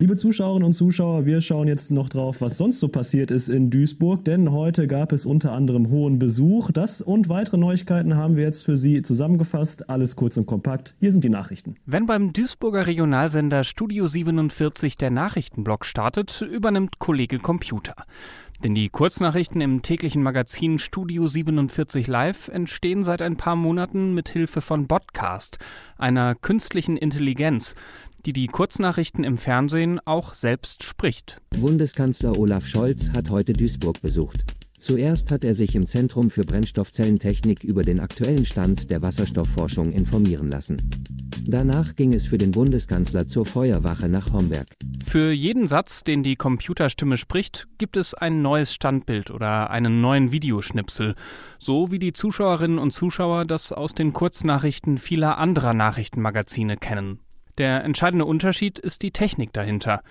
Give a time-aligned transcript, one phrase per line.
[0.00, 3.68] Liebe Zuschauerinnen und Zuschauer, wir schauen jetzt noch drauf, was sonst so passiert ist in
[3.68, 6.70] Duisburg, denn heute gab es unter anderem hohen Besuch.
[6.70, 9.90] Das und weitere Neuigkeiten haben wir jetzt für Sie zusammengefasst.
[9.90, 10.94] Alles kurz und kompakt.
[11.00, 11.74] Hier sind die Nachrichten.
[11.84, 17.96] Wenn beim Duisburger Regionalsender Studio 47 der Nachrichtenblock startet, übernimmt Kollege Computer.
[18.62, 24.28] Denn die Kurznachrichten im täglichen Magazin Studio 47 Live entstehen seit ein paar Monaten mit
[24.28, 25.58] Hilfe von Podcast,
[25.96, 27.76] einer künstlichen Intelligenz,
[28.26, 31.40] die die Kurznachrichten im Fernsehen auch selbst spricht.
[31.58, 34.44] Bundeskanzler Olaf Scholz hat heute Duisburg besucht.
[34.78, 40.50] Zuerst hat er sich im Zentrum für Brennstoffzellentechnik über den aktuellen Stand der Wasserstoffforschung informieren
[40.50, 40.76] lassen.
[41.46, 44.68] Danach ging es für den Bundeskanzler zur Feuerwache nach Homberg.
[45.04, 50.30] Für jeden Satz, den die Computerstimme spricht, gibt es ein neues Standbild oder einen neuen
[50.30, 51.14] Videoschnipsel,
[51.58, 57.20] so wie die Zuschauerinnen und Zuschauer das aus den Kurznachrichten vieler anderer Nachrichtenmagazine kennen.
[57.58, 60.02] Der entscheidende Unterschied ist die Technik dahinter.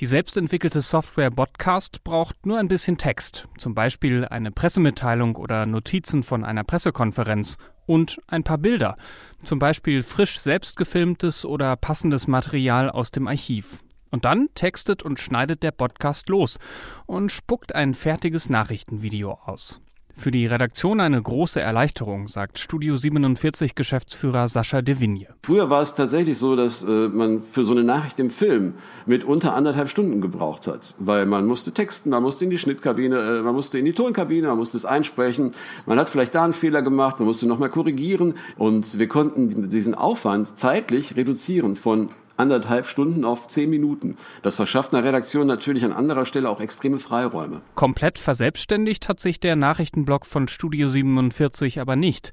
[0.00, 6.22] Die selbstentwickelte Software Podcast braucht nur ein bisschen Text, zum Beispiel eine Pressemitteilung oder Notizen
[6.22, 8.96] von einer Pressekonferenz und ein paar Bilder,
[9.42, 13.84] zum Beispiel frisch selbst gefilmtes oder passendes Material aus dem Archiv.
[14.10, 16.58] Und dann textet und schneidet der Podcast los
[17.04, 19.82] und spuckt ein fertiges Nachrichtenvideo aus.
[20.16, 25.26] Für die Redaktion eine große Erleichterung, sagt Studio 47 Geschäftsführer Sascha De Vigne.
[25.42, 28.74] Früher war es tatsächlich so, dass äh, man für so eine Nachricht im Film
[29.06, 33.18] mit unter anderthalb Stunden gebraucht hat, weil man musste texten, man musste in die Schnittkabine,
[33.18, 35.50] äh, man musste in die Tonkabine, man musste es einsprechen,
[35.84, 38.34] man hat vielleicht da einen Fehler gemacht, man musste nochmal korrigieren.
[38.56, 44.16] Und wir konnten diesen Aufwand zeitlich reduzieren von anderthalb Stunden auf zehn Minuten.
[44.42, 47.60] Das verschafft einer Redaktion natürlich an anderer Stelle auch extreme Freiräume.
[47.74, 52.32] Komplett verselbstständigt hat sich der Nachrichtenblock von Studio 47 aber nicht.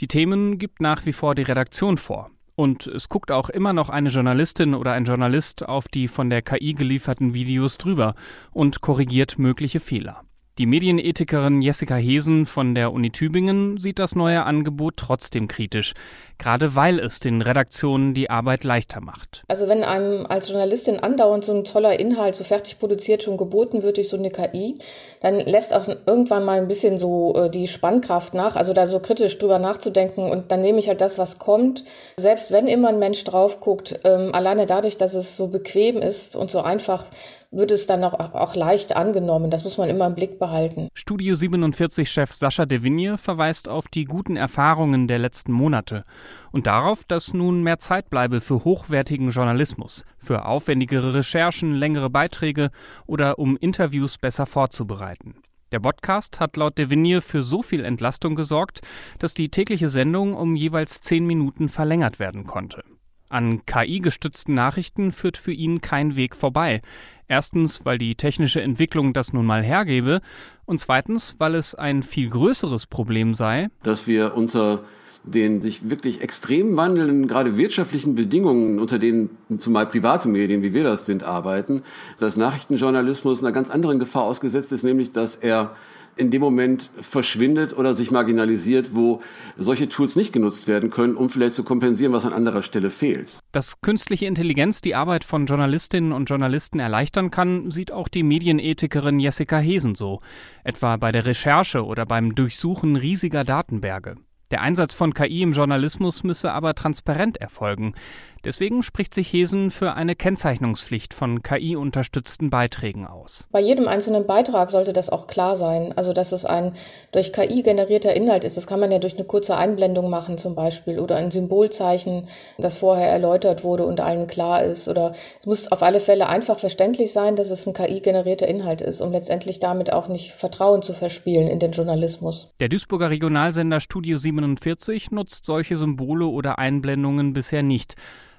[0.00, 2.30] Die Themen gibt nach wie vor die Redaktion vor.
[2.54, 6.42] Und es guckt auch immer noch eine Journalistin oder ein Journalist auf die von der
[6.42, 8.16] KI gelieferten Videos drüber
[8.50, 10.24] und korrigiert mögliche Fehler.
[10.58, 15.94] Die Medienethikerin Jessica Hesen von der Uni Tübingen sieht das neue Angebot trotzdem kritisch,
[16.36, 19.44] gerade weil es den Redaktionen die Arbeit leichter macht.
[19.46, 23.84] Also wenn einem als Journalistin andauernd so ein toller Inhalt so fertig produziert schon geboten
[23.84, 24.74] wird durch so eine KI,
[25.20, 28.98] dann lässt auch irgendwann mal ein bisschen so äh, die Spannkraft nach, also da so
[28.98, 31.84] kritisch drüber nachzudenken und dann nehme ich halt das, was kommt.
[32.16, 36.34] Selbst wenn immer ein Mensch drauf guckt, ähm, alleine dadurch, dass es so bequem ist
[36.34, 37.04] und so einfach,
[37.50, 39.50] wird es dann auch, auch leicht angenommen.
[39.50, 40.88] Das muss man immer im Blick behalten.
[40.94, 46.04] Studio 47-Chef Sascha De Vigne verweist auf die guten Erfahrungen der letzten Monate
[46.52, 52.70] und darauf, dass nun mehr Zeit bleibe für hochwertigen Journalismus, für aufwendigere Recherchen, längere Beiträge
[53.06, 55.36] oder um Interviews besser vorzubereiten.
[55.72, 58.80] Der Podcast hat laut De für so viel Entlastung gesorgt,
[59.18, 62.82] dass die tägliche Sendung um jeweils zehn Minuten verlängert werden konnte.
[63.28, 66.80] An KI-gestützten Nachrichten führt für ihn kein Weg vorbei.
[67.28, 70.20] Erstens, weil die technische Entwicklung das nun mal hergebe
[70.64, 74.80] und zweitens, weil es ein viel größeres Problem sei, dass wir unter
[75.24, 80.84] den sich wirklich extrem wandelnden, gerade wirtschaftlichen Bedingungen, unter denen zumal private Medien, wie wir
[80.84, 81.82] das sind, arbeiten,
[82.18, 85.72] dass Nachrichtenjournalismus einer ganz anderen Gefahr ausgesetzt ist, nämlich dass er
[86.18, 89.22] in dem Moment verschwindet oder sich marginalisiert, wo
[89.56, 93.38] solche Tools nicht genutzt werden können, um vielleicht zu kompensieren, was an anderer Stelle fehlt.
[93.52, 99.20] Dass künstliche Intelligenz die Arbeit von Journalistinnen und Journalisten erleichtern kann, sieht auch die Medienethikerin
[99.20, 100.20] Jessica Hesen so,
[100.64, 104.16] etwa bei der Recherche oder beim Durchsuchen riesiger Datenberge.
[104.50, 107.94] Der Einsatz von KI im Journalismus müsse aber transparent erfolgen.
[108.44, 113.48] Deswegen spricht sich Hesen für eine Kennzeichnungspflicht von KI-unterstützten Beiträgen aus.
[113.50, 115.92] Bei jedem einzelnen Beitrag sollte das auch klar sein.
[115.96, 116.72] Also, dass es ein
[117.12, 118.56] durch KI generierter Inhalt ist.
[118.56, 122.28] Das kann man ja durch eine kurze Einblendung machen zum Beispiel oder ein Symbolzeichen,
[122.58, 124.88] das vorher erläutert wurde und allen klar ist.
[124.88, 129.00] Oder es muss auf alle Fälle einfach verständlich sein, dass es ein KI-generierter Inhalt ist,
[129.00, 132.52] um letztendlich damit auch nicht Vertrauen zu verspielen in den Journalismus.
[132.60, 137.96] Der Duisburger Regionalsender Studio 47 nutzt solche Symbole oder Einblendungen bisher nicht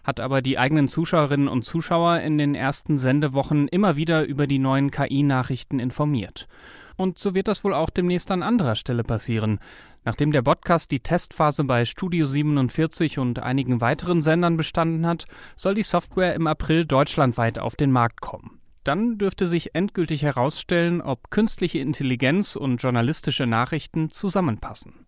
[0.10, 4.58] hat aber die eigenen Zuschauerinnen und Zuschauer in den ersten Sendewochen immer wieder über die
[4.58, 6.48] neuen KI-Nachrichten informiert.
[6.98, 9.60] Und so wird das wohl auch demnächst an anderer Stelle passieren.
[10.04, 15.26] Nachdem der Podcast die Testphase bei Studio 47 und einigen weiteren Sendern bestanden hat,
[15.56, 18.60] soll die Software im April deutschlandweit auf den Markt kommen.
[18.84, 25.06] Dann dürfte sich endgültig herausstellen, ob künstliche Intelligenz und journalistische Nachrichten zusammenpassen.